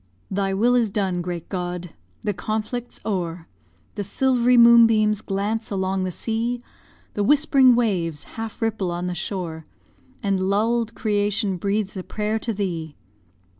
Thy 0.31 0.51
will 0.51 0.73
is 0.73 0.89
done, 0.89 1.21
great 1.21 1.47
God! 1.47 1.91
the 2.21 2.33
conflict's 2.33 2.99
o'er, 3.05 3.47
The 3.93 4.03
silvery 4.03 4.57
moonbeams 4.57 5.21
glance 5.21 5.69
along 5.69 6.05
the 6.05 6.09
sea; 6.09 6.59
The 7.13 7.23
whispering 7.23 7.75
waves 7.75 8.23
half 8.23 8.63
ripple 8.63 8.89
on 8.89 9.05
the 9.05 9.13
shore, 9.13 9.67
And 10.23 10.41
lull'd 10.49 10.95
creation 10.95 11.55
breathes 11.57 11.95
a 11.95 12.01
prayer 12.01 12.39
to 12.39 12.51
thee! 12.51 12.95